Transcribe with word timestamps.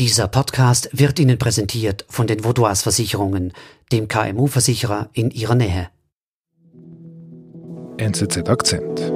Dieser 0.00 0.28
Podcast 0.28 0.88
wird 0.94 1.18
Ihnen 1.18 1.36
präsentiert 1.36 2.06
von 2.08 2.26
den 2.26 2.42
Vaudois 2.42 2.76
Versicherungen, 2.76 3.52
dem 3.92 4.08
KMU-Versicherer 4.08 5.10
in 5.12 5.30
Ihrer 5.30 5.54
Nähe. 5.54 5.90
NZZ 7.98 8.48
Akzent. 8.48 9.12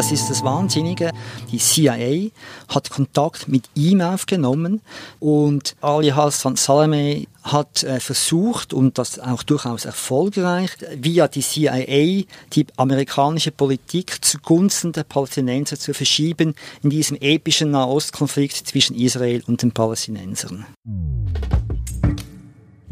Das 0.00 0.12
ist 0.12 0.30
das 0.30 0.42
Wahnsinnige. 0.42 1.10
Die 1.52 1.58
CIA 1.58 2.30
hat 2.68 2.88
Kontakt 2.88 3.48
mit 3.48 3.68
ihm 3.74 4.00
aufgenommen 4.00 4.80
und 5.18 5.76
Ali 5.82 6.08
Hassan 6.08 6.56
Salameh 6.56 7.26
hat 7.42 7.82
äh, 7.82 8.00
versucht, 8.00 8.72
und 8.72 8.96
das 8.96 9.18
auch 9.18 9.42
durchaus 9.42 9.84
erfolgreich, 9.84 10.70
via 10.96 11.28
die 11.28 11.42
CIA 11.42 12.24
die 12.54 12.66
amerikanische 12.78 13.50
Politik 13.50 14.24
zugunsten 14.24 14.92
der 14.92 15.04
Palästinenser 15.04 15.78
zu 15.78 15.92
verschieben 15.92 16.54
in 16.82 16.88
diesem 16.88 17.18
epischen 17.20 17.70
Nahostkonflikt 17.72 18.56
zwischen 18.56 18.96
Israel 18.96 19.42
und 19.46 19.60
den 19.60 19.72
Palästinensern. 19.72 20.64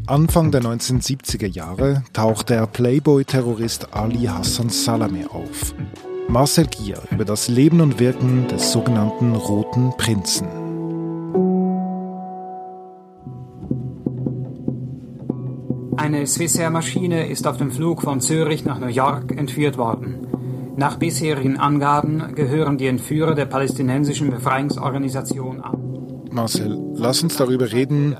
Anfang 0.04 0.50
der 0.50 0.60
1970er 0.60 1.46
Jahre 1.46 2.04
taucht 2.12 2.50
der 2.50 2.66
Playboy-Terrorist 2.66 3.94
Ali 3.94 4.26
Hassan 4.26 4.68
Salameh 4.68 5.24
auf. 5.24 5.74
Marcel 6.30 6.66
Gier 6.66 7.00
über 7.10 7.24
das 7.24 7.48
Leben 7.48 7.80
und 7.80 7.98
Wirken 7.98 8.46
des 8.48 8.70
sogenannten 8.70 9.34
Roten 9.34 9.92
Prinzen. 9.96 10.46
Eine 15.96 16.26
Swissair-Maschine 16.26 17.28
ist 17.28 17.46
auf 17.46 17.56
dem 17.56 17.70
Flug 17.70 18.02
von 18.02 18.20
Zürich 18.20 18.66
nach 18.66 18.78
New 18.78 18.88
York 18.88 19.32
entführt 19.38 19.78
worden. 19.78 20.26
Nach 20.76 20.96
bisherigen 20.98 21.56
Angaben 21.56 22.34
gehören 22.34 22.76
die 22.76 22.88
Entführer 22.88 23.34
der 23.34 23.46
palästinensischen 23.46 24.28
Befreiungsorganisation 24.28 25.62
an. 25.62 26.28
Marcel, 26.30 26.78
lass 26.94 27.22
uns 27.22 27.38
darüber 27.38 27.72
reden, 27.72 28.16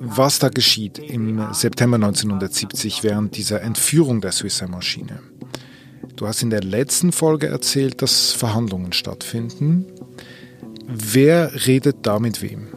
was 0.00 0.38
da 0.38 0.50
geschieht 0.50 0.98
im 0.98 1.40
September 1.52 1.94
1970 1.94 3.02
während 3.02 3.38
dieser 3.38 3.62
Entführung 3.62 4.20
der 4.20 4.32
Swissair-Maschine. 4.32 5.20
Du 6.15 6.27
hast 6.27 6.43
in 6.43 6.49
der 6.49 6.63
letzten 6.63 7.11
Folge 7.11 7.47
erzählt, 7.47 8.01
dass 8.01 8.31
Verhandlungen 8.31 8.93
stattfinden. 8.93 9.85
Wer 10.87 11.65
redet 11.65 11.97
da 12.03 12.19
mit 12.19 12.41
wem? 12.41 12.67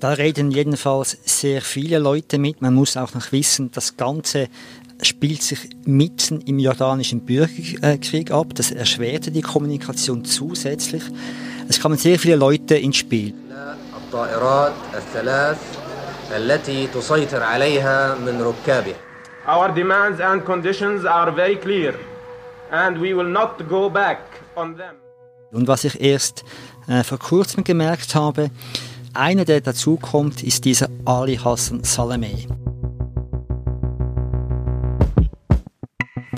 Da 0.00 0.12
reden 0.12 0.50
jedenfalls 0.50 1.18
sehr 1.24 1.60
viele 1.60 1.98
Leute 1.98 2.38
mit. 2.38 2.62
Man 2.62 2.74
muss 2.74 2.96
auch 2.96 3.14
noch 3.14 3.32
wissen, 3.32 3.70
das 3.72 3.96
Ganze 3.96 4.48
spielt 5.02 5.42
sich 5.42 5.70
mitten 5.84 6.40
im 6.42 6.58
jordanischen 6.58 7.20
Bürgerkrieg 7.20 8.30
ab. 8.30 8.54
Das 8.54 8.70
erschwerte 8.70 9.30
die 9.30 9.42
Kommunikation 9.42 10.24
zusätzlich. 10.24 11.02
Es 11.68 11.80
kamen 11.80 11.98
sehr 11.98 12.18
viele 12.18 12.36
Leute 12.36 12.76
ins 12.76 12.96
Spiel. 12.96 13.34
التي 16.36 16.86
تسيطر 16.86 17.42
عليها 17.42 18.14
من 18.14 18.42
ركابها 18.42 18.96
Our 19.45 19.73
demands 19.73 20.21
and 20.21 20.45
conditions 20.45 21.05
are 21.05 21.31
very 21.31 21.57
clear 21.57 21.95
and 22.71 22.99
we 23.01 23.13
will 23.13 23.29
not 23.29 23.57
go 23.67 23.89
back 23.89 24.19
on 24.55 24.77
them. 24.77 24.95
Und 25.51 25.67
was 25.67 25.83
ich 25.83 26.01
erst 26.01 26.43
äh, 26.87 27.03
vor 27.03 27.19
kurzem 27.19 27.63
gemerkt 27.63 28.15
habe, 28.15 28.49
einer, 29.13 29.45
der 29.45 29.61
dazukommt, 29.61 30.43
ist 30.43 30.65
dieser 30.65 30.87
Ali 31.05 31.35
Hassan 31.35 31.83
Salameh. 31.83 32.47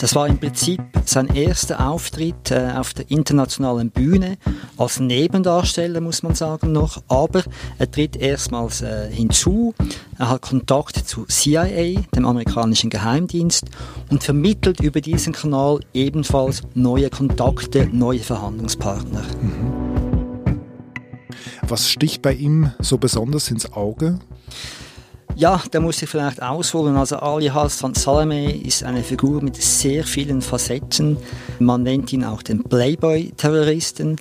Das 0.05 0.13
war 0.13 0.27
im 0.27 0.37
Prinzip 0.37 0.83
sein 1.05 1.33
erster 1.33 1.89
Auftritt 1.89 2.51
äh, 2.51 2.73
auf 2.75 2.93
der 2.93 3.09
internationalen 3.09 3.89
Bühne, 3.89 4.37
als 4.77 4.99
Nebendarsteller 4.99 5.99
muss 5.99 6.21
man 6.21 6.35
sagen 6.35 6.71
noch, 6.71 7.01
aber 7.07 7.41
er 7.79 7.89
tritt 7.89 8.15
erstmals 8.15 8.83
äh, 8.83 9.09
hinzu, 9.09 9.73
er 10.19 10.29
hat 10.29 10.43
Kontakt 10.43 10.95
zu 11.07 11.25
CIA, 11.25 12.01
dem 12.15 12.27
amerikanischen 12.27 12.91
Geheimdienst, 12.91 13.65
und 14.11 14.23
vermittelt 14.23 14.79
über 14.79 15.01
diesen 15.01 15.33
Kanal 15.33 15.79
ebenfalls 15.95 16.61
neue 16.75 17.09
Kontakte, 17.09 17.89
neue 17.91 18.19
Verhandlungspartner. 18.19 19.23
Mhm. 19.41 19.95
Was 21.67 21.89
sticht 21.89 22.21
bei 22.21 22.33
ihm 22.33 22.71
so 22.77 22.99
besonders 22.99 23.49
ins 23.49 23.73
Auge? 23.73 24.19
Ja, 25.37 25.61
da 25.69 25.81
muss 25.81 26.01
ich 26.01 26.09
vielleicht 26.09 26.41
ausholen. 26.41 26.95
Also 26.95 27.17
Ali 27.17 27.47
Hassan 27.47 27.93
Salameh 27.93 28.51
ist 28.51 28.83
eine 28.83 29.03
Figur 29.03 29.43
mit 29.43 29.61
sehr 29.61 30.05
vielen 30.05 30.41
Facetten. 30.41 31.17
Man 31.59 31.83
nennt 31.83 32.13
ihn 32.13 32.23
auch 32.23 32.41
den 32.41 32.63
Playboy-Terroristen. 32.63 34.15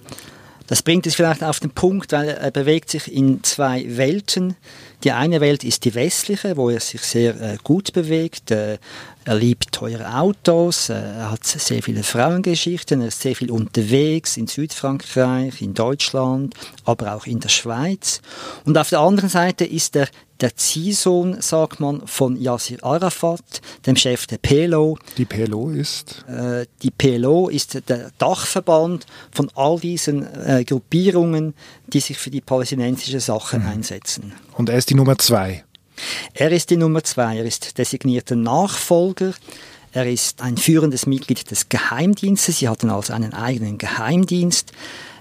Das 0.66 0.82
bringt 0.82 1.06
es 1.06 1.14
vielleicht 1.14 1.44
auf 1.44 1.60
den 1.60 1.70
Punkt, 1.70 2.10
weil 2.10 2.30
er 2.30 2.50
bewegt 2.50 2.90
sich 2.90 3.12
in 3.12 3.44
zwei 3.44 3.84
Welten. 3.96 4.56
Die 5.04 5.12
eine 5.12 5.40
Welt 5.40 5.62
ist 5.62 5.84
die 5.84 5.94
westliche, 5.94 6.56
wo 6.56 6.70
er 6.70 6.80
sich 6.80 7.02
sehr 7.02 7.40
äh, 7.40 7.58
gut 7.62 7.92
bewegt. 7.92 8.50
Äh, 8.50 8.78
er 9.26 9.34
liebt 9.34 9.72
teure 9.72 10.16
Autos, 10.16 10.88
äh, 10.88 10.94
er 10.94 11.30
hat 11.30 11.44
sehr 11.44 11.82
viele 11.82 12.02
Frauengeschichten, 12.02 13.02
er 13.02 13.08
ist 13.08 13.20
sehr 13.20 13.36
viel 13.36 13.50
unterwegs 13.50 14.38
in 14.38 14.46
Südfrankreich, 14.46 15.60
in 15.60 15.74
Deutschland, 15.74 16.54
aber 16.86 17.14
auch 17.14 17.26
in 17.26 17.40
der 17.40 17.50
Schweiz. 17.50 18.22
Und 18.64 18.78
auf 18.78 18.88
der 18.88 19.00
anderen 19.00 19.28
Seite 19.28 19.66
ist 19.66 19.94
er 19.96 20.08
der 20.40 20.56
Ziehsohn, 20.56 21.40
sagt 21.40 21.80
man, 21.80 22.06
von 22.06 22.40
Yasser 22.40 22.76
Arafat, 22.82 23.60
dem 23.86 23.96
Chef 23.96 24.26
der 24.26 24.38
PLO. 24.38 24.98
Die 25.16 25.24
PLO 25.24 25.70
ist? 25.70 26.24
Äh, 26.28 26.66
die 26.82 26.90
PLO 26.90 27.48
ist 27.48 27.88
der 27.88 28.10
Dachverband 28.18 29.06
von 29.30 29.50
all 29.54 29.78
diesen 29.78 30.26
äh, 30.44 30.64
Gruppierungen, 30.64 31.54
die 31.86 32.00
sich 32.00 32.18
für 32.18 32.30
die 32.30 32.40
palästinensische 32.40 33.20
Sache 33.20 33.58
mhm. 33.58 33.66
einsetzen. 33.66 34.32
Und 34.56 34.68
er 34.68 34.78
ist 34.78 34.90
die 34.90 34.94
Nummer 34.94 35.18
zwei? 35.18 35.64
Er 36.32 36.50
ist 36.50 36.70
die 36.70 36.76
Nummer 36.76 37.04
zwei. 37.04 37.38
Er 37.38 37.44
ist 37.44 37.78
designierter 37.78 38.36
Nachfolger. 38.36 39.32
Er 39.92 40.10
ist 40.10 40.42
ein 40.42 40.56
führendes 40.56 41.06
Mitglied 41.06 41.48
des 41.50 41.68
Geheimdienstes. 41.68 42.58
Sie 42.58 42.68
hatten 42.68 42.90
also 42.90 43.12
einen 43.12 43.32
eigenen 43.32 43.78
Geheimdienst. 43.78 44.72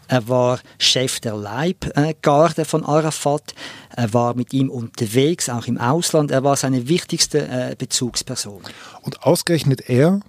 Er 0.07 0.27
war 0.27 0.59
Chef 0.77 1.19
der 1.19 1.35
Leibgarde 1.35 2.65
von 2.65 2.83
Arafat. 2.83 3.53
Er 3.95 4.13
war 4.13 4.35
mit 4.35 4.53
ihm 4.53 4.69
unterwegs, 4.69 5.49
auch 5.49 5.65
im 5.65 5.77
Ausland. 5.77 6.31
Er 6.31 6.43
war 6.43 6.55
seine 6.55 6.87
wichtigste 6.87 7.47
äh, 7.47 7.75
Bezugsperson. 7.77 8.61
Und 9.01 9.23
ausgerechnet 9.23 9.89
er 9.89 10.19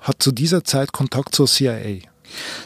hat 0.00 0.22
zu 0.22 0.32
dieser 0.32 0.64
Zeit 0.64 0.92
Kontakt 0.92 1.34
zur 1.34 1.46
CIA. 1.46 2.00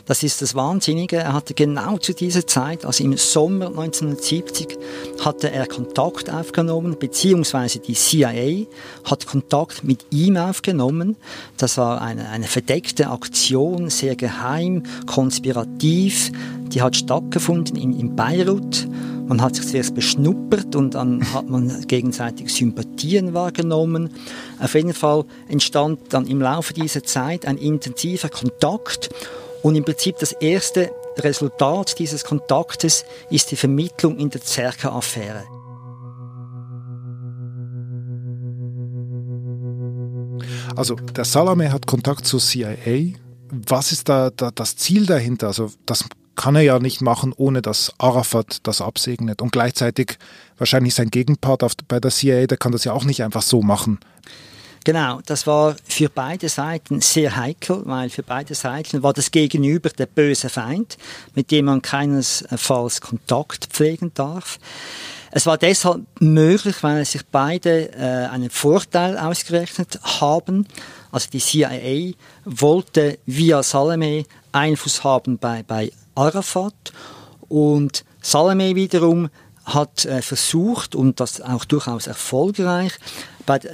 Das 0.07 0.23
ist 0.23 0.41
das 0.41 0.55
Wahnsinnige. 0.55 1.17
Er 1.17 1.33
hatte 1.33 1.55
genau 1.55 1.99
zu 1.99 2.15
dieser 2.15 2.47
Zeit, 2.47 2.85
also 2.85 3.05
im 3.05 3.17
Sommer 3.17 3.67
1970, 3.67 4.79
hatte 5.25 5.51
er 5.51 5.67
Kontakt 5.67 6.31
aufgenommen, 6.31 6.97
beziehungsweise 6.99 7.79
die 7.79 7.95
CIA 7.95 8.67
hat 9.05 9.27
Kontakt 9.27 9.85
mit 9.85 10.07
ihm 10.11 10.37
aufgenommen. 10.37 11.17
Das 11.57 11.77
war 11.77 12.01
eine, 12.01 12.29
eine 12.29 12.47
verdeckte 12.47 13.11
Aktion, 13.11 13.91
sehr 13.91 14.17
geheim, 14.17 14.85
konspirativ. 15.07 16.33
Die 16.69 16.83
hat 16.83 16.97
stattgefunden 16.97 17.77
in, 17.77 17.99
in 17.99 18.17
Beirut. 18.17 18.87
Man 19.27 19.43
hat 19.43 19.57
sich 19.57 19.69
zuerst 19.69 19.95
beschnuppert 19.95 20.75
und 20.75 20.95
dann 20.95 21.35
hat 21.35 21.51
man 21.51 21.87
gegenseitig 21.87 22.55
Sympathien 22.55 23.35
wahrgenommen. 23.35 24.09
Auf 24.59 24.75
jeden 24.75 24.95
Fall 24.95 25.27
entstand 25.49 26.01
dann 26.15 26.27
im 26.27 26.41
Laufe 26.41 26.73
dieser 26.73 27.03
Zeit 27.03 27.45
ein 27.45 27.59
intensiver 27.59 28.31
Kontakt 28.31 29.11
und 29.63 29.75
im 29.75 29.85
Prinzip 29.85 30.19
das 30.19 30.33
erste 30.33 30.91
Resultat 31.19 31.99
dieses 31.99 32.25
Kontaktes 32.25 33.05
ist 33.31 33.51
die 33.51 33.57
Vermittlung 33.57 34.19
in 34.19 34.31
der 34.31 34.43
Zerka-Affäre. 34.43 35.45
Also 40.77 40.95
der 40.95 41.25
Salame 41.25 41.73
hat 41.73 41.87
Kontakt 41.87 42.25
zur 42.25 42.41
CIA. 42.41 43.15
Was 43.51 43.91
ist 43.91 44.09
da, 44.09 44.31
da 44.31 44.51
das 44.53 44.77
Ziel 44.77 45.07
dahinter? 45.07 45.49
Also 45.49 45.73
das 45.87 46.05
kann 46.37 46.55
er 46.55 46.63
ja 46.63 46.79
nicht 46.79 47.01
machen, 47.01 47.35
ohne 47.37 47.63
dass 47.63 47.93
Arafat 47.99 48.59
das 48.63 48.81
absegnet. 48.81 49.43
Und 49.43 49.51
gleichzeitig 49.51 50.19
wahrscheinlich 50.57 50.95
sein 50.95 51.11
Gegenpart 51.11 51.65
auf, 51.65 51.73
bei 51.89 51.99
der 51.99 52.13
CIA, 52.13 52.47
der 52.47 52.59
kann 52.59 52.71
das 52.71 52.85
ja 52.85 52.93
auch 52.93 53.05
nicht 53.05 53.25
einfach 53.25 53.43
so 53.43 53.61
machen. 53.61 53.99
Genau, 54.89 55.21
das 55.27 55.47
war 55.47 55.77
für 55.85 56.09
beide 56.09 56.49
Seiten 56.49 57.03
sehr 57.03 57.37
heikel, 57.37 57.83
weil 57.85 58.09
für 58.09 58.23
beide 58.23 58.55
Seiten 58.55 59.03
war 59.03 59.13
das 59.13 59.31
Gegenüber 59.31 59.91
der 59.91 60.07
böse 60.07 60.49
Feind, 60.49 60.97
mit 61.35 61.51
dem 61.51 61.67
man 61.67 61.83
keinesfalls 61.83 63.03
Kontakt 63.03 63.67
pflegen 63.67 64.13
darf. 64.15 64.59
Es 65.31 65.45
war 65.45 65.59
deshalb 65.59 66.07
möglich, 66.21 66.77
weil 66.81 67.05
sich 67.05 67.21
beide 67.31 67.93
äh, 67.93 68.31
einen 68.31 68.49
Vorteil 68.49 69.19
ausgerechnet 69.19 70.01
haben. 70.21 70.67
Also 71.13 71.29
die 71.35 71.41
CIA 71.41 72.15
wollte 72.47 73.19
via 73.27 73.63
Salome 73.63 74.25
Einfluss 74.53 75.05
haben 75.05 75.37
bei, 75.37 75.65
bei 75.65 75.93
Arafat 76.15 76.95
und 77.51 78.07
Salome 78.23 78.75
wiederum 78.75 79.29
hat 79.67 80.07
äh, 80.07 80.23
versucht, 80.23 80.95
und 80.95 81.21
das 81.21 81.43
auch 81.43 81.67
durchaus 81.67 82.07
erfolgreich, 82.07 82.95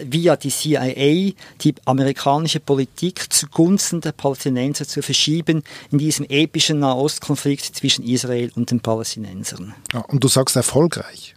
via 0.04 0.36
die 0.36 0.50
CIA 0.50 1.34
die 1.60 1.74
amerikanische 1.84 2.60
Politik 2.60 3.32
zugunsten 3.32 4.00
der 4.00 4.12
Palästinenser 4.12 4.86
zu 4.86 5.02
verschieben 5.02 5.62
in 5.90 5.98
diesem 5.98 6.26
epischen 6.28 6.78
Nahostkonflikt 6.78 7.76
zwischen 7.76 8.04
Israel 8.04 8.50
und 8.54 8.70
den 8.70 8.80
Palästinensern. 8.80 9.74
Ja, 9.92 10.00
und 10.00 10.22
du 10.22 10.28
sagst 10.28 10.56
erfolgreich? 10.56 11.34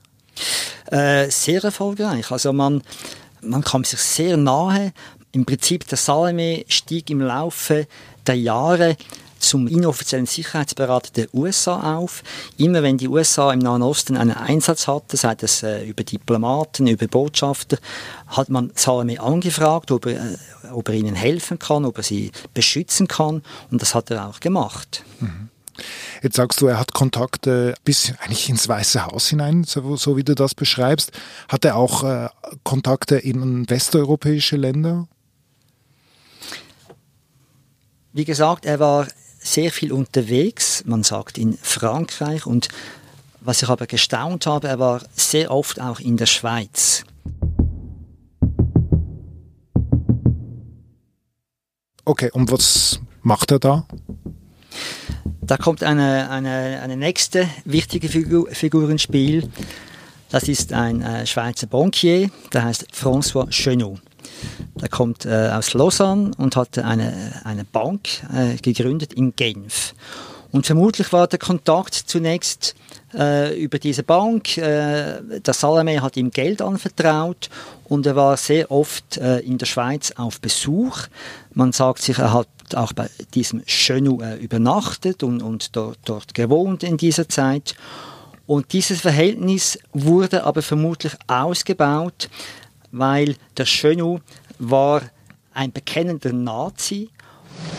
Äh, 0.92 1.30
sehr 1.30 1.64
erfolgreich. 1.64 2.32
Also 2.32 2.54
man, 2.54 2.82
man 3.42 3.64
kam 3.64 3.84
sich 3.84 4.00
sehr 4.00 4.38
nahe. 4.38 4.94
Im 5.32 5.46
Prinzip 5.46 5.88
der 5.88 5.98
Salome 5.98 6.64
stieg 6.68 7.10
im 7.10 7.22
Laufe 7.22 7.88
der 8.26 8.36
Jahre 8.36 8.98
zum 9.48 9.68
inoffiziellen 9.68 10.26
Sicherheitsberater 10.26 11.12
der 11.12 11.34
USA 11.34 11.98
auf. 11.98 12.24
Immer 12.58 12.84
wenn 12.84 12.98
die 12.98 13.08
USA 13.08 13.52
im 13.54 13.60
Nahen 13.60 13.82
Osten 13.82 14.18
einen 14.18 14.32
Einsatz 14.36 14.88
hatte, 14.88 15.18
sei 15.18 15.36
das 15.36 15.64
äh, 15.64 15.86
über 15.86 16.04
Diplomaten, 16.04 16.88
über 16.88 17.08
Botschafter, 17.08 17.78
hat 18.28 18.50
man 18.50 18.72
Salome 18.76 19.20
angefragt, 19.20 19.92
ob 19.92 20.06
er, 20.06 20.20
äh, 20.20 20.38
ob 20.72 20.90
er 20.90 20.96
ihnen 20.96 21.16
helfen 21.16 21.60
kann, 21.60 21.86
ob 21.86 21.98
er 21.98 22.04
sie 22.04 22.32
beschützen 22.54 23.08
kann. 23.08 23.42
Und 23.72 23.82
das 23.82 23.96
hat 23.96 24.12
er 24.12 24.28
auch 24.28 24.40
gemacht. 24.40 25.04
Mhm. 25.20 25.50
Jetzt 26.24 26.36
sagst 26.36 26.62
du, 26.62 26.68
er 26.68 26.80
hat 26.80 26.94
Kontakte 26.94 27.76
bis 27.84 28.14
eigentlich 28.20 28.50
ins 28.50 28.68
Weiße 28.68 29.06
Haus 29.06 29.28
hinein, 29.28 29.64
so, 29.64 29.96
so 29.96 30.18
wie 30.18 30.24
du 30.24 30.36
das 30.36 30.56
beschreibst. 30.56 31.12
Hat 31.48 31.66
er 31.66 31.76
auch 31.76 32.04
äh, 32.04 32.30
Kontakte 32.64 33.18
in 33.18 33.70
westeuropäische 33.70 34.58
Länder? 34.58 35.08
Wie 38.14 38.26
gesagt, 38.26 38.66
er 38.66 38.80
war 38.80 39.08
sehr 39.40 39.72
viel 39.72 39.92
unterwegs, 39.92 40.84
man 40.86 41.04
sagt 41.04 41.38
in 41.38 41.58
Frankreich 41.62 42.46
und 42.46 42.70
was 43.42 43.62
ich 43.62 43.70
aber 43.70 43.88
gestaunt 43.88 44.46
habe, 44.46 44.68
er 44.68 44.80
war 44.80 45.02
sehr 45.16 45.52
oft 45.52 45.80
auch 45.80 46.00
in 46.00 46.18
der 46.18 46.26
Schweiz. 46.26 47.04
Okay, 52.04 52.30
und 52.32 52.52
was 52.52 53.00
macht 53.22 53.52
er 53.52 53.60
da? 53.60 53.86
Da 55.42 55.58
kommt 55.58 55.84
eine, 55.84 56.30
eine, 56.30 56.82
eine 56.82 56.98
nächste 56.98 57.48
wichtige 57.64 58.10
Figur, 58.10 58.50
Figur 58.52 58.90
ins 58.90 59.04
Spiel. 59.04 59.50
Das 60.30 60.44
ist 60.50 60.74
ein 60.74 61.02
äh, 61.02 61.26
Schweizer 61.26 61.68
Bankier, 61.68 62.30
der 62.52 62.66
heißt 62.66 62.88
François 62.94 63.50
Chenot. 63.50 64.02
Der 64.80 64.90
kommt 64.90 65.26
äh, 65.26 65.50
aus 65.54 65.74
Lausanne 65.74 66.32
und 66.38 66.56
hat 66.56 66.78
eine, 66.78 67.42
eine 67.44 67.64
Bank 67.66 68.08
äh, 68.34 68.56
gegründet 68.58 69.14
in 69.14 69.36
Genf. 69.36 69.94
Und 70.52 70.66
vermutlich 70.66 71.12
war 71.12 71.28
der 71.28 71.40
Kontakt 71.40 71.94
zunächst 71.94 72.76
äh, 73.14 73.60
über 73.62 73.80
diese 73.80 74.04
Bank. 74.04 74.58
Äh, 74.58 75.22
der 75.40 75.54
Salome 75.54 76.02
hat 76.02 76.18
ihm 76.18 76.32
Geld 76.32 76.62
anvertraut 76.62 77.50
und 77.86 78.06
er 78.06 78.16
war 78.16 78.38
sehr 78.38 78.72
oft 78.72 79.18
äh, 79.18 79.40
in 79.40 79.58
der 79.58 79.66
Schweiz 79.66 80.14
auf 80.16 80.40
Besuch. 80.40 81.08
Man 81.54 81.74
sagt 81.74 82.02
sich, 82.02 82.20
er 82.20 82.34
hat 82.34 82.48
auch 82.76 82.94
bei 82.94 83.10
diesem 83.34 83.62
Chenou 83.66 84.22
äh, 84.22 84.36
übernachtet 84.36 85.24
und, 85.24 85.42
und 85.42 85.76
dort, 85.76 86.00
dort 86.06 86.34
gewohnt 86.34 86.84
in 86.84 86.98
dieser 86.98 87.28
Zeit. 87.28 87.76
Und 88.46 88.72
dieses 88.72 89.02
Verhältnis 89.02 89.78
wurde 89.92 90.46
aber 90.46 90.62
vermutlich 90.62 91.14
ausgebaut, 91.28 92.30
weil 92.92 93.36
der 93.58 93.66
Chenou 93.66 94.20
war 94.60 95.02
ein 95.54 95.72
bekennender 95.72 96.34
Nazi. 96.34 97.10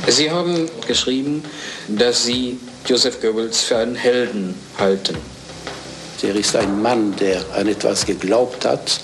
Sie 0.07 0.31
haben 0.31 0.69
geschrieben, 0.87 1.43
dass 1.89 2.25
Sie 2.25 2.59
Joseph 2.87 3.21
Goebbels 3.21 3.63
für 3.63 3.79
einen 3.79 3.95
Helden 3.95 4.55
halten. 4.79 5.17
Er 6.23 6.35
ist 6.35 6.57
ein 6.57 6.83
Mann, 6.83 7.15
der 7.17 7.45
an 7.55 7.69
etwas 7.69 8.05
geglaubt 8.05 8.65
hat 8.65 9.01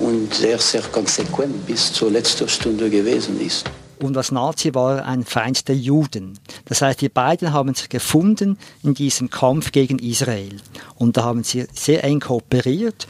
und 0.00 0.34
sehr, 0.34 0.58
sehr 0.58 0.82
konsequent 0.82 1.66
bis 1.66 1.92
zur 1.92 2.10
letzten 2.10 2.48
Stunde 2.48 2.90
gewesen 2.90 3.40
ist. 3.40 3.66
Und 4.02 4.16
als 4.16 4.32
Nazi 4.32 4.74
war 4.74 4.98
er 4.98 5.06
ein 5.06 5.24
Feind 5.24 5.68
der 5.68 5.76
Juden. 5.76 6.38
Das 6.64 6.80
heißt, 6.80 7.02
die 7.02 7.10
beiden 7.10 7.52
haben 7.52 7.74
sich 7.74 7.90
gefunden 7.90 8.58
in 8.82 8.94
diesem 8.94 9.28
Kampf 9.28 9.72
gegen 9.72 9.98
Israel. 9.98 10.56
Und 10.96 11.18
da 11.18 11.24
haben 11.24 11.44
sie 11.44 11.66
sehr 11.74 12.02
eng 12.02 12.20
kooperiert 12.20 13.06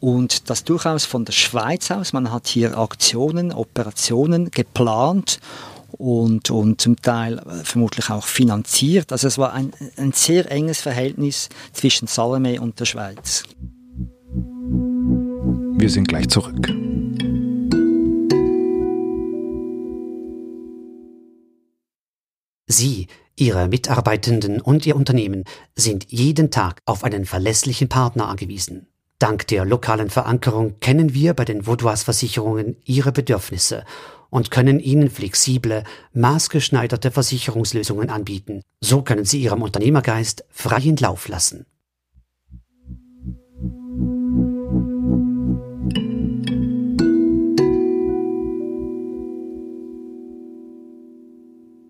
und 0.00 0.48
das 0.50 0.64
durchaus 0.64 1.04
von 1.04 1.24
der 1.24 1.32
Schweiz 1.32 1.90
aus. 1.90 2.12
Man 2.12 2.32
hat 2.32 2.46
hier 2.46 2.78
Aktionen, 2.78 3.52
Operationen 3.52 4.50
geplant 4.50 5.40
und, 5.92 6.50
und 6.50 6.80
zum 6.80 6.96
Teil 6.96 7.38
äh, 7.38 7.64
vermutlich 7.64 8.10
auch 8.10 8.24
finanziert. 8.24 9.12
Also 9.12 9.26
es 9.26 9.38
war 9.38 9.52
ein, 9.52 9.72
ein 9.96 10.12
sehr 10.12 10.50
enges 10.50 10.80
Verhältnis 10.80 11.48
zwischen 11.72 12.06
Salome 12.06 12.60
und 12.60 12.78
der 12.78 12.84
Schweiz. 12.84 13.44
Wir 15.80 15.90
sind 15.90 16.08
gleich 16.08 16.28
zurück. 16.28 16.68
Sie, 22.70 23.06
Ihre 23.36 23.68
Mitarbeitenden 23.68 24.60
und 24.60 24.84
Ihr 24.84 24.96
Unternehmen 24.96 25.44
sind 25.74 26.06
jeden 26.10 26.50
Tag 26.50 26.82
auf 26.84 27.04
einen 27.04 27.24
verlässlichen 27.24 27.88
Partner 27.88 28.28
angewiesen. 28.28 28.88
Dank 29.18 29.48
der 29.48 29.64
lokalen 29.64 30.10
Verankerung 30.10 30.78
kennen 30.78 31.12
wir 31.12 31.34
bei 31.34 31.44
den 31.44 31.66
Vaudois 31.66 32.04
Versicherungen 32.04 32.76
Ihre 32.84 33.10
Bedürfnisse 33.10 33.84
und 34.30 34.52
können 34.52 34.78
Ihnen 34.78 35.10
flexible, 35.10 35.82
maßgeschneiderte 36.12 37.10
Versicherungslösungen 37.10 38.10
anbieten. 38.10 38.62
So 38.80 39.02
können 39.02 39.24
Sie 39.24 39.42
Ihrem 39.42 39.62
Unternehmergeist 39.62 40.44
freien 40.50 40.96
Lauf 40.96 41.26
lassen. 41.26 41.66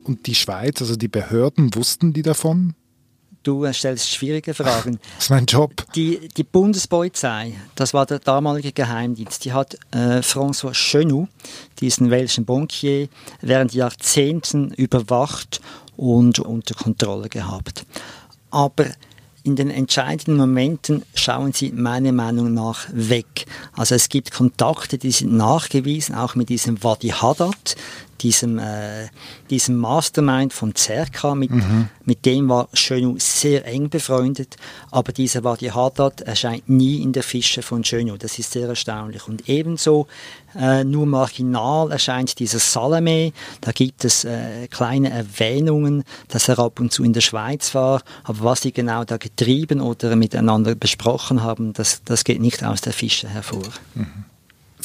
Und 0.05 0.27
die 0.27 0.35
Schweiz, 0.35 0.81
also 0.81 0.97
die 0.97 1.09
Behörden, 1.09 1.75
wussten 1.75 2.15
die 2.15 2.23
davon? 2.23 2.75
Du 3.43 3.71
stellst 3.73 4.11
schwierige 4.11 4.55
Fragen. 4.55 4.99
Das 5.17 5.25
ist 5.25 5.31
mein 5.31 5.47
Job. 5.47 5.73
Die, 5.95 6.29
die 6.37 6.45
Bundespolizei, 6.45 7.55
das 7.75 7.95
war 7.95 8.07
der 8.07 8.19
damalige 8.19 8.73
Geheimdienst, 8.73 9.45
die 9.45 9.53
hat 9.53 9.75
äh, 9.93 10.21
François 10.21 10.73
Chenou, 10.75 11.29
diesen 11.81 12.11
welschen 12.11 12.45
Bankier, 12.45 13.09
während 13.41 13.75
Jahrzehnten 13.75 14.73
überwacht 14.73 15.61
und 15.97 16.39
unter 16.39 16.75
Kontrolle 16.75 17.29
gehabt. 17.29 17.85
Aber 18.51 18.87
in 19.49 19.57
den 19.57 19.71
entscheidenden 19.71 20.37
Momenten 20.37 21.05
schauen 21.15 21.53
sie 21.53 21.73
meiner 21.73 22.13
Meinung 22.13 22.53
nach 22.53 22.87
weg. 22.93 23.47
Also 23.73 23.95
es 23.95 24.09
gibt 24.09 24.31
Kontakte, 24.31 24.99
die 24.99 25.11
sind 25.11 25.33
nachgewiesen, 25.33 26.15
auch 26.15 26.35
mit 26.35 26.51
diesem 26.51 26.83
Wadi 26.85 27.09
Haddad, 27.09 27.77
diesem, 28.23 28.59
äh, 28.59 29.09
diesem 29.51 29.77
Mastermind 29.77 30.53
von 30.53 30.75
Zerka, 30.75 31.35
mit, 31.35 31.51
mhm. 31.51 31.89
mit 32.05 32.25
dem 32.27 32.49
war 32.49 32.69
Schönu 32.73 33.17
sehr 33.19 33.67
eng 33.67 33.89
befreundet, 33.89 34.57
aber 34.91 35.13
dieser 35.13 35.45
Wadi 35.45 35.67
Haddad 35.67 36.21
erscheint 36.23 36.69
nie 36.69 37.03
in 37.03 37.13
der 37.13 37.23
Fische 37.23 37.63
von 37.63 37.85
Schönu, 37.85 38.17
das 38.17 38.39
ist 38.39 38.53
sehr 38.53 38.69
erstaunlich. 38.69 39.29
Und 39.29 39.49
ebenso 39.49 40.07
äh, 40.59 40.85
nur 40.85 41.07
marginal 41.07 41.91
erscheint 41.91 42.39
dieser 42.39 42.59
Salome, 42.59 43.33
da 43.61 43.73
gibt 43.73 44.05
es 44.05 44.25
äh, 44.25 44.69
kleine 44.69 45.11
Erwähnungen, 45.11 46.05
dass 46.29 46.49
er 46.49 46.59
ab 46.59 46.81
und 46.81 46.93
zu 46.93 47.05
in 47.05 47.13
der 47.13 47.21
Schweiz 47.21 47.75
war, 47.75 48.03
aber 48.25 48.43
was 48.43 48.63
sie 48.63 48.73
genau 48.73 49.05
da 49.05 49.17
getrieben 49.17 49.81
oder 49.81 50.17
miteinander 50.17 50.75
besprochen 50.75 51.43
haben, 51.43 51.73
das, 51.73 52.03
das 52.05 52.25
geht 52.25 52.41
nicht 52.41 52.65
aus 52.65 52.81
der 52.81 52.93
Fische 52.93 53.29
hervor. 53.29 53.69
Mhm. 53.95 54.25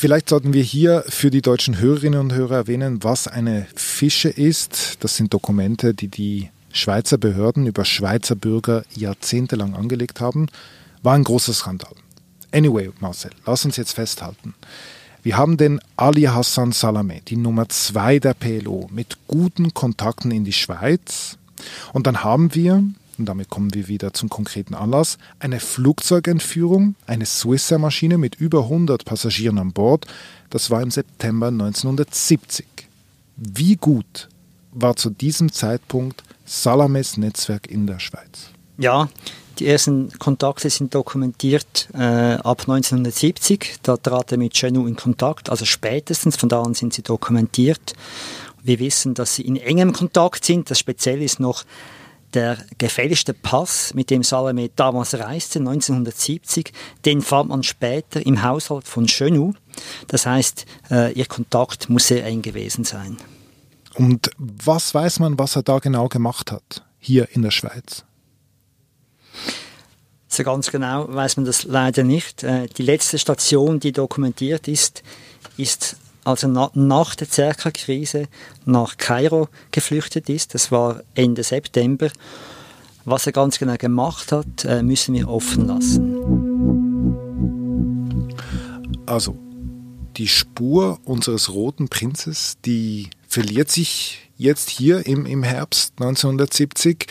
Vielleicht 0.03 0.27
sollten 0.27 0.51
wir 0.51 0.63
hier 0.63 1.05
für 1.07 1.31
die 1.31 1.41
deutschen 1.41 1.79
Hörerinnen 1.79 2.19
und 2.19 2.33
Hörer 2.33 2.57
erwähnen, 2.57 3.05
was 3.05 3.29
eine 3.29 3.67
Fische 3.73 4.27
ist. 4.27 4.97
Das 4.99 5.15
sind 5.15 5.33
Dokumente, 5.33 5.93
die 5.93 6.09
die 6.09 6.49
Schweizer 6.73 7.17
Behörden 7.17 7.67
über 7.67 7.85
Schweizer 7.85 8.35
Bürger 8.35 8.83
jahrzehntelang 8.93 9.75
angelegt 9.75 10.19
haben. 10.19 10.47
War 11.03 11.13
ein 11.13 11.23
großer 11.23 11.53
Skandal. 11.53 11.93
Anyway, 12.51 12.91
Marcel, 12.99 13.31
lass 13.45 13.63
uns 13.63 13.77
jetzt 13.77 13.93
festhalten. 13.93 14.55
Wir 15.21 15.37
haben 15.37 15.55
den 15.55 15.79
Ali 15.95 16.23
Hassan 16.23 16.73
Salameh, 16.73 17.21
die 17.25 17.37
Nummer 17.37 17.69
zwei 17.69 18.19
der 18.19 18.33
PLO, 18.33 18.89
mit 18.91 19.15
guten 19.27 19.73
Kontakten 19.73 20.31
in 20.31 20.43
die 20.43 20.51
Schweiz. 20.51 21.37
Und 21.93 22.07
dann 22.07 22.25
haben 22.25 22.53
wir 22.55 22.83
und 23.17 23.25
damit 23.25 23.49
kommen 23.49 23.73
wir 23.73 23.87
wieder 23.87 24.13
zum 24.13 24.29
konkreten 24.29 24.73
Anlass, 24.73 25.17
eine 25.39 25.59
Flugzeugentführung, 25.59 26.95
eine 27.05 27.25
Swissair-Maschine 27.25 28.17
mit 28.17 28.35
über 28.35 28.63
100 28.63 29.05
Passagieren 29.05 29.57
an 29.57 29.71
Bord. 29.71 30.05
Das 30.49 30.69
war 30.69 30.81
im 30.81 30.91
September 30.91 31.47
1970. 31.47 32.65
Wie 33.35 33.75
gut 33.75 34.29
war 34.71 34.95
zu 34.95 35.09
diesem 35.09 35.51
Zeitpunkt 35.51 36.23
Salames 36.45 37.17
Netzwerk 37.17 37.67
in 37.67 37.87
der 37.87 37.99
Schweiz? 37.99 38.49
Ja, 38.77 39.09
die 39.59 39.67
ersten 39.67 40.11
Kontakte 40.17 40.69
sind 40.69 40.95
dokumentiert 40.95 41.87
äh, 41.93 41.97
ab 41.97 42.61
1970. 42.61 43.77
Da 43.83 43.97
trat 43.97 44.31
er 44.31 44.39
mit 44.39 44.53
Genu 44.53 44.87
in 44.87 44.95
Kontakt, 44.95 45.49
also 45.49 45.65
spätestens, 45.65 46.37
von 46.37 46.49
da 46.49 46.61
an 46.61 46.73
sind 46.73 46.93
sie 46.93 47.03
dokumentiert. 47.03 47.93
Wir 48.63 48.79
wissen, 48.79 49.13
dass 49.13 49.35
sie 49.35 49.43
in 49.43 49.57
engem 49.57 49.93
Kontakt 49.93 50.45
sind. 50.45 50.71
Das 50.71 50.79
Spezielle 50.79 51.23
ist 51.23 51.39
noch, 51.39 51.65
der 52.33 52.57
gefälschte 52.77 53.33
Pass, 53.33 53.93
mit 53.93 54.09
dem 54.09 54.23
Salome 54.23 54.69
damals 54.75 55.13
reiste, 55.13 55.59
1970, 55.59 56.71
den 57.05 57.21
fand 57.21 57.49
man 57.49 57.63
später 57.63 58.25
im 58.25 58.43
Haushalt 58.43 58.87
von 58.87 59.07
Chenou. 59.07 59.53
Das 60.07 60.25
heißt, 60.25 60.65
äh, 60.91 61.13
ihr 61.13 61.25
Kontakt 61.25 61.89
muss 61.89 62.07
sehr 62.07 62.25
eng 62.25 62.41
gewesen 62.41 62.83
sein. 62.83 63.17
Und 63.95 64.31
was 64.37 64.93
weiß 64.93 65.19
man, 65.19 65.37
was 65.37 65.55
er 65.55 65.63
da 65.63 65.79
genau 65.79 66.07
gemacht 66.07 66.51
hat, 66.51 66.83
hier 66.99 67.29
in 67.31 67.41
der 67.41 67.51
Schweiz? 67.51 68.03
So 70.27 70.43
ganz 70.43 70.71
genau 70.71 71.05
weiß 71.13 71.37
man 71.37 71.45
das 71.45 71.63
leider 71.63 72.03
nicht. 72.03 72.43
Äh, 72.43 72.67
die 72.67 72.81
letzte 72.81 73.19
Station, 73.19 73.79
die 73.79 73.91
dokumentiert 73.91 74.67
ist, 74.67 75.03
ist 75.57 75.97
also 76.23 76.47
na, 76.47 76.71
nach 76.73 77.15
der 77.15 77.29
Zerka-Krise 77.29 78.27
nach 78.65 78.97
Kairo 78.97 79.49
geflüchtet 79.71 80.29
ist. 80.29 80.53
Das 80.53 80.71
war 80.71 81.01
Ende 81.15 81.43
September. 81.43 82.09
Was 83.05 83.25
er 83.25 83.33
ganz 83.33 83.59
genau 83.59 83.75
gemacht 83.75 84.31
hat, 84.31 84.63
äh, 84.65 84.81
müssen 84.81 85.13
wir 85.13 85.27
offen 85.27 85.67
lassen. 85.67 86.13
Also, 89.05 89.37
die 90.15 90.27
Spur 90.29 90.99
unseres 91.03 91.53
roten 91.53 91.89
Prinzes, 91.89 92.57
die 92.63 93.09
verliert 93.27 93.69
sich 93.69 94.29
jetzt 94.37 94.69
hier 94.69 95.05
im, 95.05 95.25
im 95.25 95.43
Herbst 95.43 95.93
1970. 95.99 97.07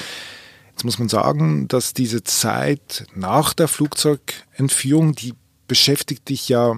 Jetzt 0.71 0.85
muss 0.85 0.99
man 0.99 1.09
sagen, 1.09 1.69
dass 1.69 1.93
diese 1.93 2.23
Zeit 2.25 3.07
nach 3.15 3.53
der 3.53 3.69
Flugzeugentführung, 3.69 5.15
die 5.15 5.35
beschäftigt 5.69 6.29
dich 6.29 6.49
ja 6.49 6.77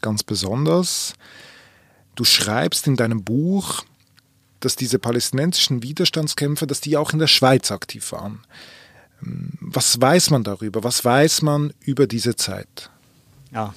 ganz 0.00 0.22
besonders. 0.22 1.14
Du 2.14 2.24
schreibst 2.24 2.86
in 2.86 2.96
deinem 2.96 3.24
Buch, 3.24 3.84
dass 4.60 4.76
diese 4.76 4.98
palästinensischen 4.98 5.82
Widerstandskämpfer, 5.82 6.66
dass 6.66 6.80
die 6.80 6.96
auch 6.96 7.12
in 7.12 7.18
der 7.18 7.26
Schweiz 7.26 7.70
aktiv 7.70 8.12
waren. 8.12 8.40
Was 9.60 10.00
weiß 10.00 10.30
man 10.30 10.44
darüber? 10.44 10.84
Was 10.84 11.04
weiß 11.04 11.42
man 11.42 11.72
über 11.80 12.06
diese 12.06 12.36
Zeit? 12.36 12.90
Ja, 13.52 13.74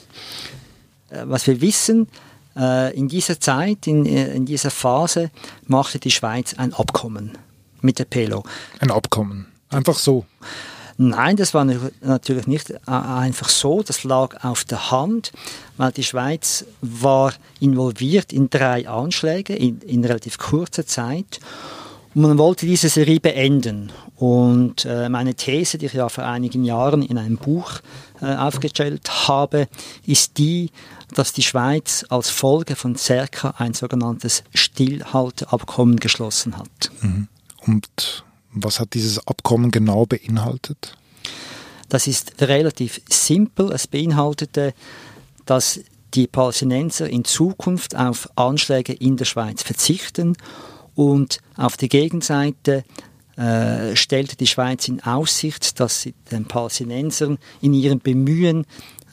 äh, 1.09 1.23
was 1.25 1.47
wir 1.47 1.61
wissen, 1.61 2.07
äh, 2.55 2.95
in 2.95 3.07
dieser 3.07 3.39
Zeit, 3.39 3.87
in, 3.87 4.05
äh, 4.05 4.33
in 4.33 4.45
dieser 4.45 4.71
Phase, 4.71 5.31
machte 5.67 5.99
die 5.99 6.11
Schweiz 6.11 6.53
ein 6.55 6.73
Abkommen 6.73 7.37
mit 7.81 7.99
der 7.99 8.05
PLO. 8.05 8.43
Ein 8.79 8.91
Abkommen, 8.91 9.47
einfach 9.69 9.97
so. 9.97 10.25
Nein, 10.97 11.35
das 11.35 11.53
war 11.53 11.65
natürlich 11.65 12.47
nicht 12.47 12.69
äh, 12.69 12.77
einfach 12.85 13.49
so. 13.49 13.83
Das 13.83 14.03
lag 14.03 14.43
auf 14.43 14.63
der 14.63 14.91
Hand, 14.91 15.33
weil 15.75 15.91
die 15.91 16.03
Schweiz 16.03 16.65
war 16.81 17.33
involviert 17.59 18.31
in 18.31 18.49
drei 18.49 18.87
Anschläge 18.87 19.55
in, 19.55 19.81
in 19.81 20.05
relativ 20.05 20.37
kurzer 20.37 20.85
Zeit. 20.85 21.39
Und 22.13 22.21
man 22.21 22.37
wollte 22.37 22.65
diese 22.65 22.87
Serie 22.87 23.19
beenden. 23.19 23.91
Und 24.15 24.85
äh, 24.85 25.09
meine 25.09 25.35
These, 25.35 25.77
die 25.77 25.87
ich 25.87 25.93
ja 25.93 26.07
vor 26.07 26.23
einigen 26.23 26.63
Jahren 26.63 27.01
in 27.01 27.17
einem 27.17 27.35
Buch 27.35 27.81
äh, 28.21 28.33
aufgestellt 28.33 29.27
habe, 29.27 29.67
ist 30.05 30.37
die, 30.37 30.71
dass 31.13 31.33
die 31.33 31.43
Schweiz 31.43 32.05
als 32.07 32.29
Folge 32.29 32.77
von 32.77 32.95
CERCA 32.95 33.55
ein 33.57 33.73
sogenanntes 33.73 34.45
Stillhalteabkommen 34.53 35.99
geschlossen 35.99 36.57
hat. 36.57 36.91
Mhm. 37.01 37.27
Und 37.67 38.23
was 38.55 38.79
hat 38.79 38.93
dieses 38.93 39.25
Abkommen 39.27 39.71
genau 39.71 40.05
beinhaltet? 40.05 40.97
Das 41.89 42.07
ist 42.07 42.41
relativ 42.41 43.01
simpel. 43.09 43.71
Es 43.71 43.87
beinhaltete, 43.87 44.73
dass 45.45 45.79
die 46.13 46.27
Palästinenser 46.27 47.09
in 47.09 47.25
Zukunft 47.25 47.95
auf 47.95 48.29
Anschläge 48.35 48.93
in 48.93 49.17
der 49.17 49.25
Schweiz 49.25 49.61
verzichten 49.61 50.35
und 50.95 51.39
auf 51.57 51.77
der 51.77 51.89
Gegenseite 51.89 52.85
äh, 53.35 53.95
stellte 53.95 54.37
die 54.37 54.47
Schweiz 54.47 54.87
in 54.87 55.03
Aussicht, 55.03 55.79
dass 55.79 56.01
sie 56.01 56.13
den 56.31 56.45
Palästinensern 56.45 57.37
in 57.61 57.73
ihrem 57.73 57.99
Bemühen 57.99 58.65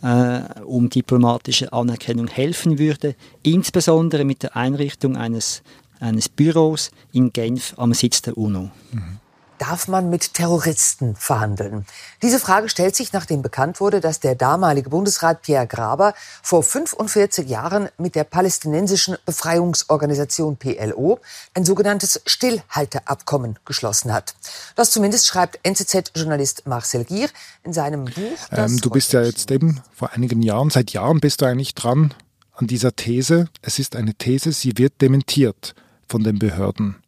äh, 0.03 0.43
um 0.65 0.89
diplomatische 0.91 1.73
Anerkennung 1.73 2.29
helfen 2.29 2.79
würde, 2.79 3.17
insbesondere 3.43 4.25
mit 4.25 4.45
der 4.45 4.57
Einrichtung 4.57 5.17
eines, 5.17 5.63
eines 5.99 6.29
Büros 6.29 6.93
in 7.13 7.33
Genf 7.33 7.75
am 7.77 7.95
Sitz 7.95 8.23
der 8.23 8.39
UNO. 8.39 8.71
Mhm 8.93 9.19
darf 9.63 9.87
man 9.87 10.11
mit 10.11 10.35
Terroristen 10.35 11.15
verhandeln? 11.15 11.87
Diese 12.21 12.41
Frage 12.41 12.69
stellt 12.69 12.97
sich, 12.97 13.13
nachdem 13.13 13.43
bekannt 13.43 13.79
wurde, 13.79 14.01
dass 14.01 14.19
der 14.19 14.35
damalige 14.35 14.91
Bundesrat 14.91 15.43
Pierre 15.43 15.69
Graber 15.69 16.15
vor 16.43 16.65
45 16.65 17.49
Jahren 17.49 17.89
mit 17.97 18.17
der 18.17 18.25
palästinensischen 18.25 19.17
Befreiungsorganisation 19.25 20.57
PLO 20.57 21.21
ein 21.55 21.65
sogenanntes 21.65 22.21
Stillhalteabkommen 22.27 23.57
geschlossen 23.65 24.13
hat. 24.13 24.35
Das 24.75 24.91
zumindest 24.91 25.29
schreibt 25.29 25.61
NZZ-Journalist 25.63 26.67
Marcel 26.67 27.05
Gier 27.05 27.29
in 27.63 27.73
seinem 27.73 28.07
Buch. 28.07 28.39
Ähm, 28.51 28.81
du 28.81 28.91
bist 28.91 29.13
ja 29.13 29.23
jetzt 29.23 29.49
eben 29.53 29.81
vor 29.95 30.11
einigen 30.11 30.43
Jahren, 30.43 30.71
seit 30.71 30.91
Jahren 30.91 31.21
bist 31.21 31.41
du 31.41 31.45
eigentlich 31.47 31.77
dran 31.77 32.13
an 32.55 32.67
dieser 32.67 32.97
These. 32.97 33.47
Es 33.63 33.79
ist 33.79 33.95
eine 33.95 34.15
These, 34.15 34.51
sie 34.51 34.77
wird 34.77 35.01
dementiert 35.01 35.77
von 36.09 36.25
den 36.25 36.41
Behörden. 36.41 37.02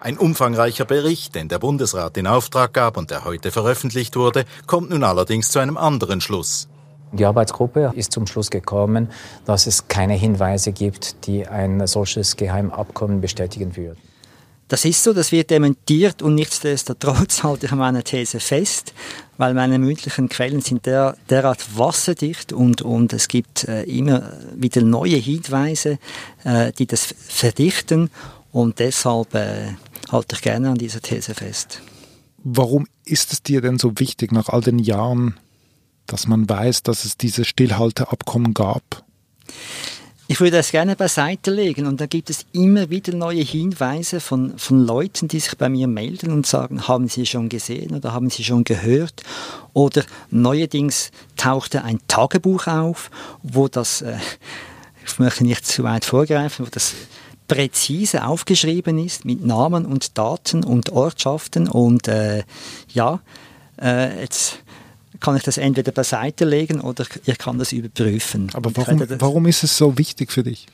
Ein 0.00 0.16
umfangreicher 0.16 0.84
Bericht, 0.84 1.34
den 1.34 1.48
der 1.48 1.58
Bundesrat 1.58 2.16
in 2.16 2.28
Auftrag 2.28 2.72
gab 2.72 2.96
und 2.96 3.10
der 3.10 3.24
heute 3.24 3.50
veröffentlicht 3.50 4.14
wurde, 4.14 4.44
kommt 4.66 4.90
nun 4.90 5.02
allerdings 5.02 5.50
zu 5.50 5.58
einem 5.58 5.76
anderen 5.76 6.20
Schluss. 6.20 6.68
Die 7.10 7.24
Arbeitsgruppe 7.24 7.92
ist 7.96 8.12
zum 8.12 8.28
Schluss 8.28 8.50
gekommen, 8.50 9.08
dass 9.44 9.66
es 9.66 9.88
keine 9.88 10.14
Hinweise 10.14 10.70
gibt, 10.70 11.26
die 11.26 11.48
ein 11.48 11.84
solches 11.88 12.36
Geheimabkommen 12.36 13.20
bestätigen 13.20 13.76
würden. 13.76 13.98
Das 14.68 14.84
ist 14.84 15.02
so, 15.02 15.14
das 15.14 15.32
wird 15.32 15.50
dementiert 15.50 16.20
und 16.20 16.34
nichtsdestotrotz 16.34 17.42
halte 17.42 17.66
ich 17.66 17.72
an 17.72 17.78
meiner 17.78 18.04
These 18.04 18.38
fest, 18.38 18.92
weil 19.38 19.54
meine 19.54 19.78
mündlichen 19.78 20.28
Quellen 20.28 20.60
sind 20.60 20.84
der, 20.86 21.16
derart 21.30 21.76
wasserdicht 21.76 22.52
und, 22.52 22.82
und 22.82 23.14
es 23.14 23.26
gibt 23.28 23.64
äh, 23.64 23.82
immer 23.84 24.34
wieder 24.54 24.82
neue 24.82 25.16
Hinweise, 25.16 25.98
äh, 26.44 26.70
die 26.72 26.86
das 26.86 27.14
verdichten 27.18 28.10
und 28.58 28.80
deshalb 28.80 29.36
äh, 29.36 29.74
halte 30.10 30.34
ich 30.34 30.42
gerne 30.42 30.70
an 30.70 30.78
dieser 30.78 31.00
These 31.00 31.32
fest. 31.32 31.80
Warum 32.42 32.88
ist 33.04 33.32
es 33.32 33.40
dir 33.40 33.60
denn 33.60 33.78
so 33.78 34.00
wichtig 34.00 34.32
nach 34.32 34.48
all 34.48 34.62
den 34.62 34.80
Jahren, 34.80 35.38
dass 36.06 36.26
man 36.26 36.48
weiß, 36.48 36.82
dass 36.82 37.04
es 37.04 37.16
diese 37.16 37.44
Stillhalteabkommen 37.44 38.54
gab? 38.54 39.04
Ich 40.26 40.40
würde 40.40 40.56
das 40.56 40.72
gerne 40.72 40.96
beiseite 40.96 41.52
legen 41.52 41.86
und 41.86 42.00
da 42.00 42.06
gibt 42.06 42.30
es 42.30 42.46
immer 42.52 42.90
wieder 42.90 43.14
neue 43.14 43.42
Hinweise 43.42 44.18
von, 44.18 44.58
von 44.58 44.84
Leuten, 44.84 45.28
die 45.28 45.38
sich 45.38 45.56
bei 45.56 45.68
mir 45.68 45.86
melden 45.86 46.32
und 46.32 46.44
sagen, 46.44 46.88
haben 46.88 47.06
Sie 47.06 47.26
schon 47.26 47.48
gesehen 47.48 47.94
oder 47.94 48.12
haben 48.12 48.28
Sie 48.28 48.42
schon 48.42 48.64
gehört? 48.64 49.22
Oder 49.72 50.02
neuerdings 50.32 51.12
tauchte 51.36 51.84
ein 51.84 52.00
Tagebuch 52.08 52.66
auf, 52.66 53.12
wo 53.44 53.68
das, 53.68 54.02
äh, 54.02 54.18
ich 55.06 55.20
möchte 55.20 55.44
nicht 55.44 55.64
zu 55.64 55.84
weit 55.84 56.04
vorgreifen, 56.04 56.66
wo 56.66 56.70
das 56.70 56.94
präzise 57.48 58.24
aufgeschrieben 58.26 58.98
ist 58.98 59.24
mit 59.24 59.44
Namen 59.44 59.86
und 59.86 60.16
Daten 60.16 60.62
und 60.62 60.90
Ortschaften 60.90 61.66
und 61.66 62.06
äh, 62.06 62.44
ja, 62.92 63.20
äh, 63.80 64.20
jetzt 64.20 64.58
kann 65.20 65.36
ich 65.36 65.42
das 65.42 65.58
entweder 65.58 65.90
beiseite 65.90 66.44
legen 66.44 66.80
oder 66.80 67.04
ich 67.24 67.38
kann 67.38 67.58
das 67.58 67.72
überprüfen. 67.72 68.50
Aber 68.52 68.76
warum, 68.76 69.02
warum 69.18 69.46
ist 69.46 69.64
es 69.64 69.76
so 69.76 69.98
wichtig 69.98 70.30
für 70.30 70.44
dich? 70.44 70.66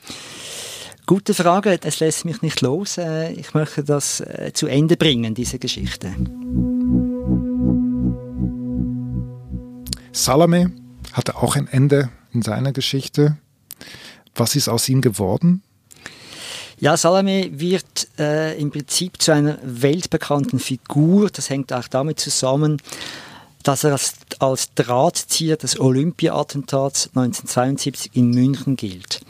Gute 1.07 1.33
Frage, 1.33 1.79
es 1.83 1.99
lässt 1.99 2.25
mich 2.25 2.41
nicht 2.41 2.61
los. 2.61 2.97
Äh, 2.97 3.31
ich 3.33 3.53
möchte 3.53 3.83
das 3.83 4.21
äh, 4.21 4.51
zu 4.53 4.67
Ende 4.67 4.97
bringen, 4.97 5.35
diese 5.35 5.59
Geschichte. 5.59 6.13
Salome 10.11 10.71
hatte 11.13 11.35
auch 11.35 11.55
ein 11.55 11.67
Ende 11.67 12.09
in 12.33 12.41
seiner 12.41 12.73
Geschichte. 12.73 13.37
Was 14.33 14.55
ist 14.55 14.67
aus 14.67 14.89
ihm 14.89 15.01
geworden? 15.01 15.61
Ja, 16.77 16.97
Salome 16.97 17.49
wird 17.53 18.09
äh, 18.19 18.59
im 18.59 18.69
Prinzip 18.69 19.21
zu 19.21 19.31
einer 19.31 19.57
weltbekannten 19.63 20.59
Figur. 20.59 21.29
Das 21.29 21.49
hängt 21.49 21.71
auch 21.71 21.87
damit 21.87 22.19
zusammen, 22.19 22.81
dass 23.63 23.85
er 23.85 23.93
als, 23.93 24.13
als 24.39 24.73
Drahtzieher 24.75 25.55
des 25.55 25.79
Olympia-Attentats 25.79 27.11
1972 27.15 28.11
in 28.13 28.31
München 28.31 28.75
gilt. 28.75 29.21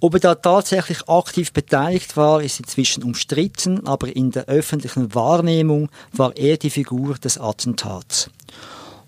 Ob 0.00 0.14
er 0.14 0.20
da 0.20 0.34
tatsächlich 0.34 1.08
aktiv 1.08 1.52
beteiligt 1.52 2.16
war, 2.16 2.42
ist 2.42 2.58
inzwischen 2.58 3.04
umstritten, 3.04 3.86
aber 3.86 4.14
in 4.14 4.32
der 4.32 4.46
öffentlichen 4.46 5.14
Wahrnehmung 5.14 5.88
war 6.12 6.36
er 6.36 6.56
die 6.56 6.70
Figur 6.70 7.14
des 7.14 7.38
Attentats. 7.38 8.28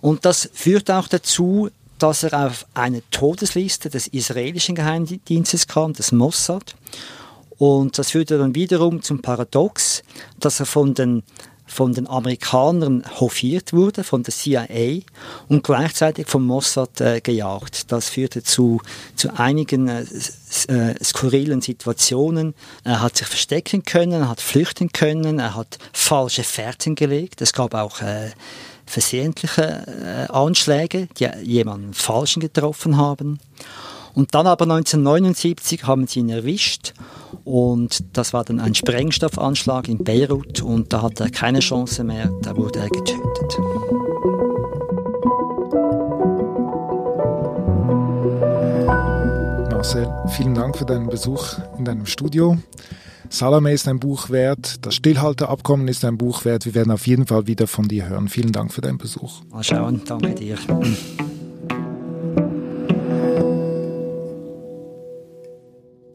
Und 0.00 0.24
das 0.24 0.48
führt 0.54 0.90
auch 0.90 1.08
dazu, 1.08 1.70
dass 1.98 2.22
er 2.22 2.46
auf 2.46 2.66
eine 2.74 3.02
Todesliste 3.10 3.90
des 3.90 4.06
israelischen 4.06 4.76
Geheimdienstes 4.76 5.66
kam, 5.66 5.92
des 5.92 6.12
Mossad. 6.12 6.76
Und 7.58 7.98
das 7.98 8.10
führte 8.10 8.38
dann 8.38 8.54
wiederum 8.54 9.02
zum 9.02 9.20
Paradox, 9.20 10.02
dass 10.38 10.60
er 10.60 10.66
von 10.66 10.94
den 10.94 11.22
von 11.68 11.92
den 11.92 12.06
Amerikanern 12.06 13.04
hofiert 13.20 13.72
wurde, 13.72 14.02
von 14.02 14.22
der 14.22 14.34
CIA 14.34 15.02
und 15.48 15.62
gleichzeitig 15.62 16.26
vom 16.26 16.46
Mossad 16.46 17.00
äh, 17.00 17.20
gejagt. 17.20 17.92
Das 17.92 18.08
führte 18.08 18.42
zu, 18.42 18.80
zu 19.14 19.38
einigen 19.38 19.86
äh, 19.88 20.04
äh, 20.68 20.94
skurrilen 21.04 21.60
Situationen. 21.60 22.54
Er 22.84 23.02
hat 23.02 23.16
sich 23.16 23.26
verstecken 23.26 23.84
können, 23.84 24.22
er 24.22 24.28
hat 24.30 24.40
flüchten 24.40 24.90
können, 24.92 25.38
er 25.38 25.54
hat 25.54 25.78
falsche 25.92 26.42
Fährten 26.42 26.94
gelegt. 26.94 27.42
Es 27.42 27.52
gab 27.52 27.74
auch 27.74 28.00
äh, 28.00 28.30
versehentliche 28.86 30.26
äh, 30.28 30.32
Anschläge, 30.32 31.08
die 31.18 31.28
jemanden 31.42 31.92
Falschen 31.92 32.40
getroffen 32.40 32.96
haben. 32.96 33.38
Und 34.18 34.34
dann 34.34 34.48
aber 34.48 34.64
1979 34.64 35.84
haben 35.84 36.08
sie 36.08 36.18
ihn 36.18 36.28
erwischt 36.28 36.92
und 37.44 38.02
das 38.14 38.32
war 38.32 38.42
dann 38.42 38.58
ein 38.58 38.75
Sprengstoffanschlag 38.75 39.87
in 39.87 40.02
Beirut 40.02 40.60
und 40.60 40.92
da 40.92 41.02
hatte 41.02 41.22
er 41.22 41.30
keine 41.30 41.60
Chance 41.60 42.02
mehr, 42.02 42.28
da 42.42 42.56
wurde 42.56 42.80
er 42.80 42.88
getötet. 42.88 43.60
Marcel, 49.70 50.12
vielen 50.30 50.56
Dank 50.56 50.76
für 50.76 50.84
deinen 50.84 51.06
Besuch 51.06 51.54
in 51.78 51.84
deinem 51.84 52.06
Studio. 52.06 52.58
Salome 53.28 53.72
ist 53.72 53.87
ein 53.87 54.00
Buch 54.00 54.30
wert, 54.30 54.84
das 54.84 54.96
Stillhalteabkommen 54.96 55.87
ist 55.87 56.04
ein 56.04 56.18
Buch 56.18 56.44
wert. 56.44 56.66
Wir 56.66 56.75
werden 56.75 56.90
auf 56.90 57.06
jeden 57.06 57.28
Fall 57.28 57.46
wieder 57.46 57.68
von 57.68 57.87
dir 57.87 58.08
hören. 58.08 58.26
Vielen 58.26 58.50
Dank 58.50 58.72
für 58.72 58.80
deinen 58.80 58.98
Besuch. 58.98 59.42
Mal 59.52 59.62
schauen, 59.62 60.02
danke 60.04 60.34
dir. 60.34 60.58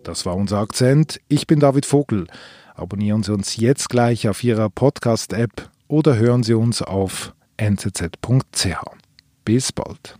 Das 0.03 0.25
war 0.25 0.35
unser 0.35 0.59
Akzent. 0.59 1.21
Ich 1.29 1.47
bin 1.47 1.59
David 1.59 1.85
Vogel. 1.85 2.27
Abonnieren 2.75 3.23
Sie 3.23 3.33
uns 3.33 3.55
jetzt 3.57 3.89
gleich 3.89 4.27
auf 4.27 4.43
Ihrer 4.43 4.69
Podcast-App 4.69 5.69
oder 5.87 6.17
hören 6.17 6.43
Sie 6.43 6.53
uns 6.53 6.81
auf 6.81 7.33
nzz.ch. 7.57 8.67
Bis 9.45 9.71
bald. 9.71 10.17